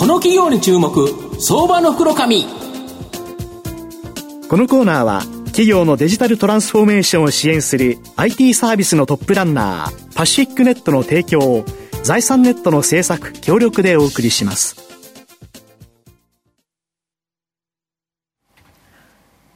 [0.00, 0.90] この企業に注目
[1.38, 2.46] 相場の袋紙
[4.48, 11.66] このコーナーは企業のデジタルトランスフォーメーションを支援する IT サービスのトップランナーパシフィックネットの提供を
[12.02, 14.90] 財産ネットの制作協力でお送りします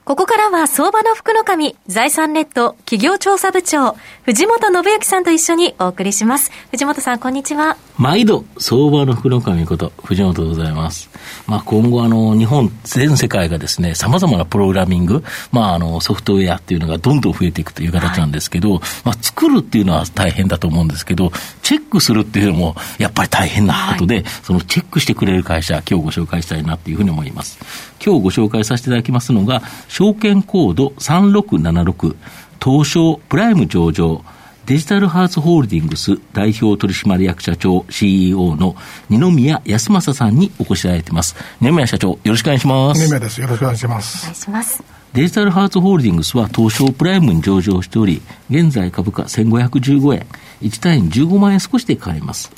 [0.05, 6.51] ここからは相場の福の神、財産ネット企業調査部長、藤本信之さんと一緒にお送りします。
[6.71, 7.79] 藤本さん、こんにちは。
[7.97, 11.09] 毎度、相場の福の神こと、藤本でございます。
[11.47, 15.23] まあ、今後、あの、日本全世界がですね、様々なプログラミング、
[15.53, 21.31] まあ、あの、ソフトウェアっていうのがどんどん増えていくという形なんですけど、はい、まあ、作るっていうのは大変だと思うんですけど、
[21.63, 27.61] チェックするっていうのも、やっぱり大変なことで、はい、そのチェックしてくれる会社、今日ご紹介したいなっていうふうに思います。
[28.05, 32.17] 今日ご紹介させていただきますのが、証券コード3676、
[32.63, 34.25] 東証プライム上場、
[34.67, 38.75] デジタルハーツホールディングス代表取締役社長 CEO の
[39.11, 41.37] 二宮康政さんにお越しいただいています。
[41.61, 43.03] 二宮社長、よろしくお願いします。
[43.03, 43.43] 二宮です。
[43.43, 44.23] よろしくお願いします。
[44.23, 44.83] お願いします。
[45.13, 50.27] デジタルハーツホールディングスは東証プライムに上場しており、現在株価1515円、
[50.63, 52.51] 1単位15万円少しで買えます。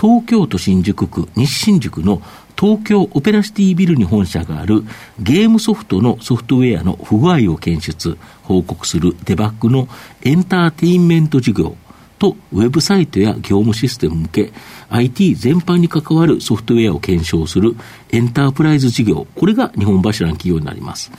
[0.00, 2.22] 東京都新宿区西新宿の
[2.58, 4.82] 東京オペラシティビルに本社がある
[5.18, 9.88] ゲームソフトのソフトウェアの不具合を検出、報告するデバッグの
[10.22, 11.76] エンターテインメント事業
[12.18, 14.52] とウェブサイトや業務システム向け
[14.88, 17.76] IT 全般に関わるソフトウェアを検証する
[18.10, 21.10] エンタープライズ事業、これが日本柱の企業になります。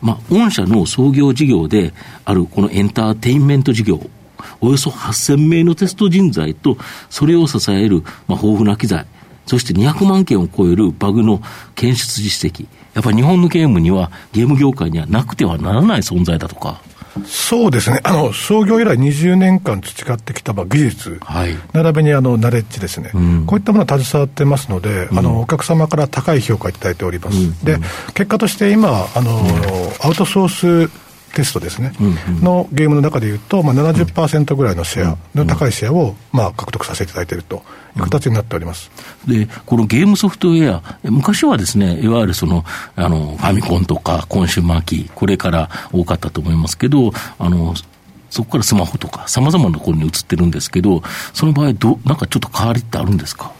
[0.00, 1.92] まあ、御社の創業事業で
[2.24, 4.00] あるこのエンターテインメント事業、
[4.60, 6.76] およそ8000名のテスト人材と、
[7.08, 9.06] それを支える、まあ、豊富な機材、
[9.46, 11.40] そして200万件を超えるバグの
[11.74, 12.66] 検出実績。
[12.94, 16.80] やっぱり日本のゲームには、ゲーム業界にはなくてはならない存在だとか。
[17.26, 27.36] そうですね、あの創業以来20年間培ってきた技術、はい、並びにあのナレッジですね、うん、こういったものを携わってますので、うん、あのお客様から高い評価をいただいております。
[27.36, 27.78] うん、で
[28.14, 29.40] 結果として今あの、
[30.02, 37.62] アウトソーステストですね、うんうん、のゲームの中でいうと、まあ70%ぐらいのシェア、の高いシェアを、まあ、獲得させていただいていると
[37.96, 38.90] いう形になっております、
[39.26, 42.64] でこのゲームソフトウェア、昔はですね、いわゆるその
[42.96, 47.74] あのファミコンとかコンシューマーキー、これから多かったと思いますけど、あの
[48.30, 51.02] そこからスマホとか、さまざまなところに移ってるんですけど、
[51.34, 53.52] その場合ど、なんかちょっと変わりってあるんですか？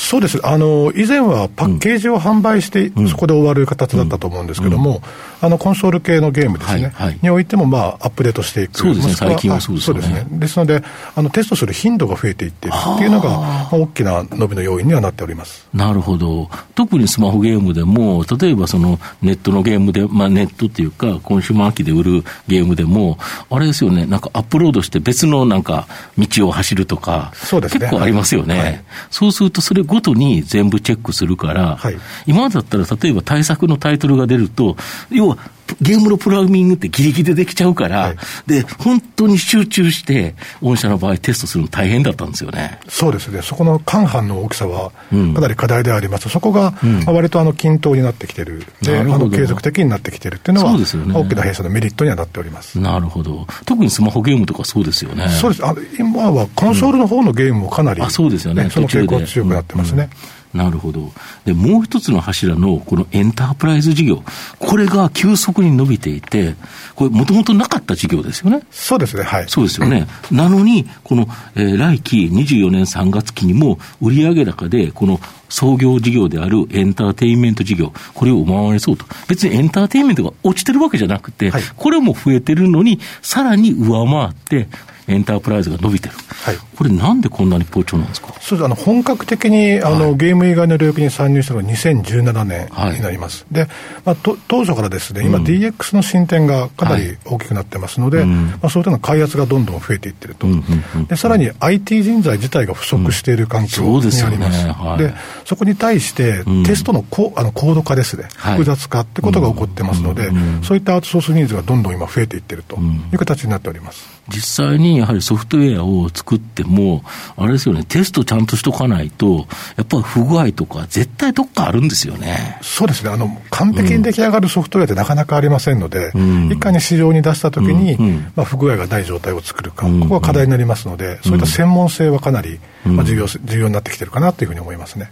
[0.00, 5.02] そうです、あの以前はパッケージを販売して、そこで終わる形だったと思うんですけども、
[5.40, 10.00] あのコンソール系のゲームですね、はいはい、においても、まあ、アップデートしていく、そうですね、最近はそうですね。
[10.00, 10.26] ですね。
[10.32, 10.82] ですので
[11.14, 15.68] あの、テストする頻度が増えていっているっていうのが、まあ、大きな伸びの要因にはなっております。
[15.72, 23.18] なるほど、特にスマホゲームでも、例えばそのネットのゲームで、まあ、ネットっていうか、コンシューマー機で売るゲームでも、
[23.50, 25.86] あれですよね、なんかアップロードして別のなんか
[26.18, 28.80] 道を走るとか、そうですね、結構ありますよね、はい、
[29.10, 34.76] そうすると、それごとに全部チェックするから、はい、今だったら例えば対策のタイトルが出ると、
[35.10, 35.36] 要は
[35.80, 38.16] ゲームのプログラミングってギリギリでできちゃうから、はい、
[38.46, 42.78] で、本当に集中して、御社の場合テストするの大変だったんですよね。
[42.88, 43.42] そうですね。
[43.42, 46.26] そこの間半の大きさは、かなり課題であります。
[46.26, 46.74] うん、そこが、
[47.06, 48.64] 割とあの均等になってきてる。
[48.82, 52.78] で、あの継続的になってきてるっていうのは、そうですよね、大きな弊社のメリットにはなっております。
[52.78, 53.46] なるほど。
[53.64, 55.28] 特にスマホゲームとかそうですよね。
[55.28, 55.64] そうです。
[55.64, 58.68] あ今はコンソールの方のゲームもかなり、うん、あそうですよね。
[58.70, 60.10] その傾向強くなってますね。
[60.34, 61.12] うんなるほど。
[61.44, 64.22] で、もう一つの柱のこのエンタープライズ事業、
[64.58, 66.56] これが急速に伸びていて、
[66.96, 68.62] これもともとなかった事業ですよね。
[68.70, 69.44] そうですね、はい。
[69.48, 70.08] そうですよね。
[70.30, 79.04] なのに、この、えー、来期24年3月期にも売上高で、この創業事業であるエンターテインメント事業、これを上回りそうと。
[79.28, 84.68] 別にエンターテインメントが落ちてるわけじゃなくて、はい、これも増えてるのに、さらに上回って、
[85.08, 88.32] エンタープライズが伸びてる、はい、これ、なんでこんなに好調なんですか？
[88.40, 93.72] そうあの本格的にあの、はい、ゲーム以外の領域に参入したのが2017年になります、はい、で
[94.04, 105.14] まあ、と当初からですね、今、DX の進展がかなり大きくなってますので、はい、まあ、そういうの開発がどんどん増えていってると、うんうんうん、でさらに IT 人材自体が不足している環境にあります、うん、そで、ね、
[105.50, 110.36] そこに対して、テストのこあの高度化ですね、複雑化ってことが起こってますので、うん。
[110.36, 114.19] うん、そういったアウトソースニーズがどんどん今、増えていってるという形になっております。
[114.30, 117.02] 実際にやはりソフトウェアを作っても、
[117.36, 119.46] あれですよね、テストちゃんとしとかないと、
[119.76, 122.58] やっぱり不具合とか、絶対どっかあるんですよね。
[122.62, 123.10] そうですね。
[123.10, 135.10] あの、完璧に出来上がるソフトウェアってなかなかありませんので、うん、いかに市場に出したときに、うんうん、まあ、不具合がない状態を作るか、ここは課題になりますので、そういった専門性はかなり、まあ、重要重要になってきてるかなというふうに思いますね。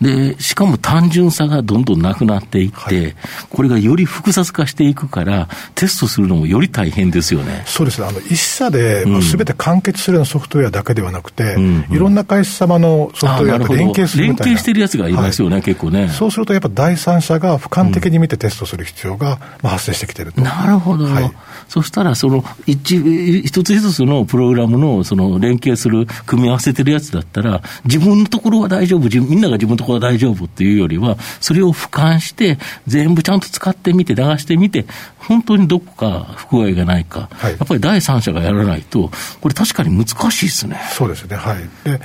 [0.00, 3.16] でしかも単純さがどんどんなくなっていって、はい、
[3.50, 7.62] これがより複雑化していくから、テストするのもより大変ですよね。
[7.66, 14.46] そうですあの一社ですべて完結するようなソフトウェアだけではなくて、うんいろんな会社様のソフトウェアと連携するみたいな。
[14.46, 16.08] 連携してるやつがいますよね、はい、結構ね。
[16.08, 20.40] そうすると、やっぱ第三者が俯瞰的に見てテストする必要が、まあ、発生してきてると。
[20.40, 21.32] なるほど、はい、
[21.68, 22.96] そしたら、その一
[23.44, 34.86] 一つ一つのプログラムのその連携する、組み合わせてるやつだったら、自分のところは大丈夫、みんなが自分のところは大丈夫っていうよりは、それを俯瞰して、全部ちゃんと使ってみて、流してみて、
[35.18, 39.10] 本当にどこか不具合がないか、はい、やっぱり第三者がやらないと、
[39.40, 40.80] これ、確かに難しいですね。
[40.92, 41.58] そうですね、はい。
[41.84, 42.00] で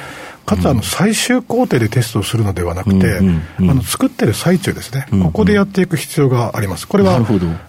[0.46, 6.88] かつあの最終工程でテストをするのではなくて、あの作ってる最中ですね、ここでやっていく必要があります。
[6.88, 7.16] これは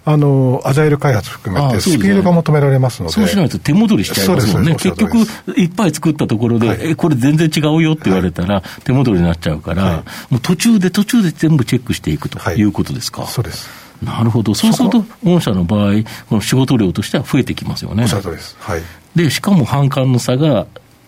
[0.04, 4.72] あのアジャイル開発含めてスピードが求められますので、そうしないと手戻りしちゃいますもんね。
[4.74, 5.16] 結局
[5.56, 9.92] いっぱい作ったところで、はい、えこれ全然違うよって言われたら手戻りになっちゃうから、は
[10.30, 13.26] い、もう途中で途中で全部チェックしていくということですか？
[13.26, 13.85] そうです。
[14.02, 15.94] なるほど、そうすると、御社の場合、
[16.28, 18.04] この仕事量としては増えてきますよね。
[18.04, 18.56] おっしゃるとです。
[18.58, 18.82] はい、
[19.14, 20.66] で、しかも反感の差が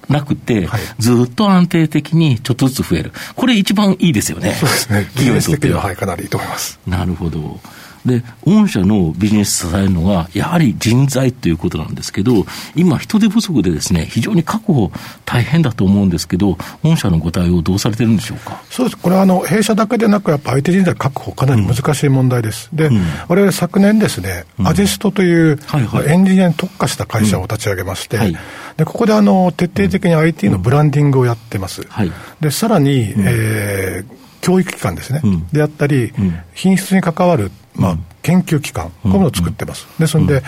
[0.08, 3.12] なくて、はい、ずっと安定的にちょっとずつ増える。
[3.36, 4.54] これ一番いいですよね。
[4.54, 5.04] そうですね。
[5.04, 6.78] 企業にとっては、はい、かなりいいと思います。
[6.86, 7.60] なるほど。
[8.08, 12.44] で、御社のビジネス支えるのは、やはり人材ということなんですけど、
[12.74, 14.90] 今、人手不足でですね、非常に確保
[15.24, 18.60] 大変だと思うんですけど、御社のご対応、どうされてるんでしょうか？
[18.70, 22.70] そうです、これはあの弊社だけでなく、やっぱ相手人材確保、かなり難しい問題です。
[22.72, 22.88] うん、で、
[23.28, 28.22] われわれ昨年ですね、うん、アジェストという、はいはい、エンジニアに特化した会社を立ち上げまして、うん。
[28.22, 28.36] はい、
[28.76, 31.86] でここであの徹底的に IT のブランディングをやってます。
[31.88, 35.20] はい、でさらに、えー教育機関ですね、
[35.52, 36.12] であったり、
[36.54, 39.86] 品質に関わるまあ、研究機関、こういうものを作ってます。
[39.98, 40.42] ですので、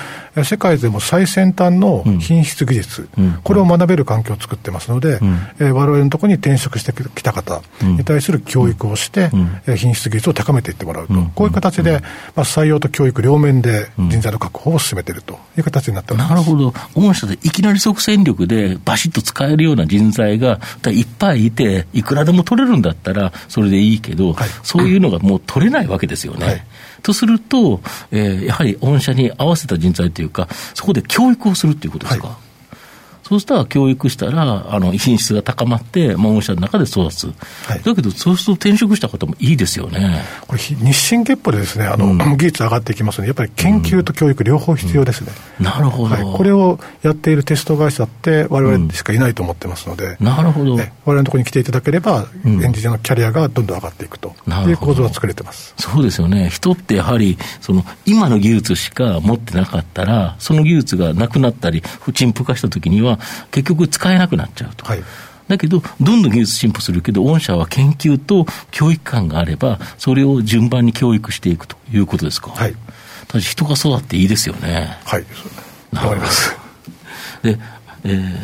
[0.44, 3.08] 世界でも最先端の品質技術、
[3.42, 5.18] これを学べる環境を作ってますので、
[5.58, 9.30] われわれのところに転職してきた方に対する教育をして、
[9.76, 12.00] 品質技術を高めていってもらうと、こういう形で、
[12.34, 16.30] まあ、採用と教育両面で人材の確保を進めているという形になっております。
[16.30, 16.74] なるほど。
[16.94, 26.46] 御社でいきなり即戦力でバシッと使えるような人材がいっぱいいて、いくらでも取れるんだったら、それでいいけど、はい、そういうのがもう取れないわけですよね。
[26.46, 26.62] はい。
[27.02, 27.80] とすると、
[28.10, 32.28] えー、やはり御社に合わせた人材というか、そこで教育をするということですか？
[32.28, 32.49] はい
[33.30, 37.28] そうしたら教育したら、あの、品質が高まって、まあ、御社の中で育つ。
[37.28, 40.24] はい、だけど、そうすると転職した方もいいですよね。
[40.48, 45.30] これ、日進月歩でですね、あの、うん、技術上がっていきますので、やっぱり研究と教育両方必要ですね。
[45.60, 50.72] うん、なるほど、はい、これをやっているテスト会社って、われわれしかいないと思ってますので、うん、なるほど。
[50.72, 54.34] われわれのところに来ていただければ、エンジニアのキャリアがどんどん上がっていくと
[54.66, 55.72] いう構造が作れてます。
[55.78, 56.48] そうですよね。
[56.50, 63.19] 人ってやはり、その、今の技術しか持ってなかったら、その技術がなくなったり、陳腐化したときには、
[63.50, 64.84] 結局使えなくなっちゃうと。
[64.84, 65.02] はい
[65.50, 72.52] だけど、どんどん技術進歩するけど、御社は研究と教育観があれば、それを順番に教育していくということですか。
[72.52, 72.74] はい。
[73.26, 74.96] ただ人が育っていいですよね。
[75.04, 75.24] はい。
[75.92, 76.56] 頑張ります。
[77.42, 77.58] で、
[78.04, 78.36] えー、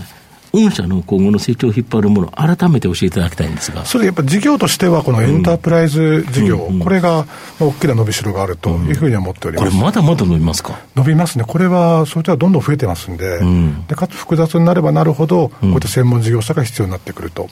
[0.64, 3.84] 御社の今後の成長を引っ張るもの、改めて教えていただきたいんですが。
[3.84, 6.74] それやっぱ事業としては、このエンタープライズ事業、うんうん。
[6.74, 7.26] うん、これが
[7.60, 10.78] 大きな伸びしろがあるというふうに思っております、これ、まだまだ伸びますか？
[10.94, 13.40] 伸びますね、これは、それではどんどん増えてますんで、
[13.88, 17.48] でかつ複雑になればなるほど、こういった専門事業者が必要になってくると、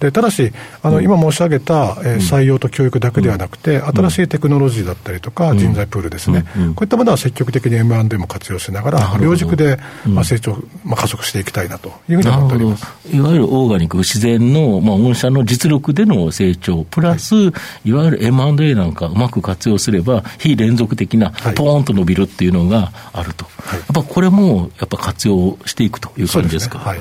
[0.00, 0.52] でただし、
[0.82, 6.44] あの今申し上げた、えー、採用と教育だけではなくて、新しいテクノロジーだったりとか、人材プールですね、
[6.74, 10.52] こういったものは積極的に M&A も活用しながら、両軸で、まあ、成長、
[10.84, 12.86] まあ、加速していきたいなというふうに思っております。
[13.12, 17.52] いわゆるオーガニック、自然の、まあ、御社の実力での成長、プラス、は
[17.84, 26.78] い、いわゆる M&A なんかうまく活用すれば、非連続的な、ポーンと伸びるっていうのがあると、はい、やっぱこれもやっぱ活用していくという感じですか？
[26.78, 27.00] はい、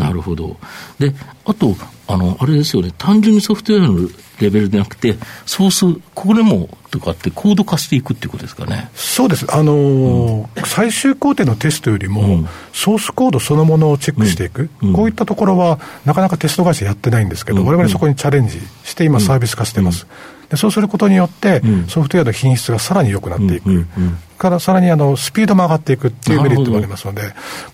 [0.00, 0.56] なるほど。
[0.98, 1.14] で、
[1.44, 1.76] あと、
[2.06, 4.08] あの、あれですよね、単純にソフトウェアの
[4.40, 5.16] レベルでなくて、
[5.46, 8.90] ソース、これもとかってコード化していくっていうことですかね。
[8.94, 9.46] そうです。
[9.48, 20.06] あのーうん、最終工程のテストよりも、うん、ソースコードそのものをチェックしていく、うん、こういったところは、なかなかテスト会社やってないんですけど、われわれそこにチャレンジして、今サービス化してます。
[20.50, 23.86] でそうすることによって、ソフトウェアの品質がさらに良くなっていく。
[24.36, 27.22] からさらにあのスピードも上がっていくっていうメリットがありますので、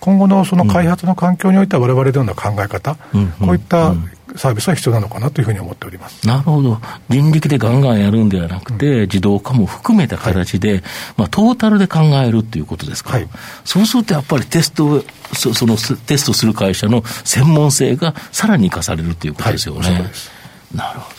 [0.00, 2.96] 今後のその開発の環境においては、われわれのような考え方、
[3.40, 3.94] こういった
[4.34, 6.26] サービスは必要なのかなというふうに思っております。
[6.26, 6.78] なるほど、
[7.08, 10.82] 人力でガンガンやるんではなくて、うん、自動化も含めた形で、はい、
[11.16, 13.28] まあ、トータルで考えるっていうことですか、はい、
[13.64, 19.80] そうするとやっぱりテストそ、そのテストする会社の専門性がさらに生かされるということですよね。
[19.80, 21.15] はい、なるほど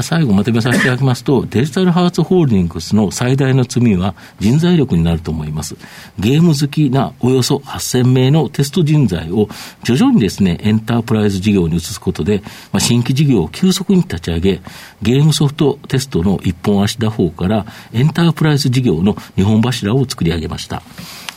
[0.00, 5.76] 最後まとめさせていただきますと、デジタルハーツホールディングスの最大の罪は人材力になると思います。
[6.18, 9.48] ゲーム好きなおよそ8000名のテスト人材を
[9.82, 14.62] 徐々にですね、エンタープライズ事業に移すことで、まあ、新規事業を急速に立ち上げ、
[15.02, 20.82] ゲームソフトテストの一本足打法からエンタープライズ事業の日本柱を作り上げました。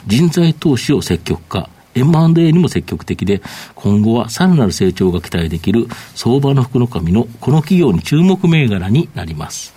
[0.08, 3.42] 人材投資を積極化、M&A にも積極的で、
[3.74, 9.74] 今後はさらなる成長が期待できる相場の福の神のこの企業に注目銘柄になります。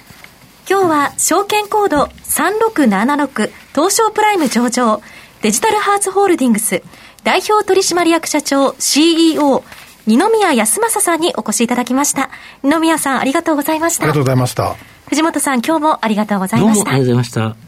[0.69, 5.01] 今日は証券コード3676東証プライム上場
[5.41, 6.83] デジタルハーツホールディングス
[7.25, 9.65] 代表取締役社長 CEO
[10.07, 12.31] 二宮康正さんにお越しいただきました。
[12.63, 14.05] 二宮さんありがとうございました。
[14.05, 14.77] ありがとうございました。
[15.09, 16.85] 藤本さん今日もありがとうございました。
[16.85, 17.68] どうもありがとうございました。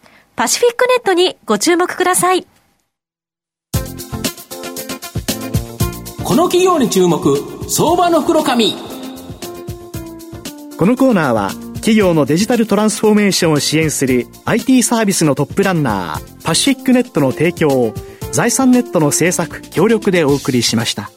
[0.41, 2.47] パシフィックネットにご注目ください。
[6.23, 7.37] この企業に注目、
[7.69, 8.73] 相場の袋紙。
[10.79, 17.93] このコーナーは、企業のデジタルトランスフォーメーションを支援する IT サービスのトップランナー、パシフィックネットの提供を、
[18.31, 21.11] 財産ネットの制作、協力でお送りしました。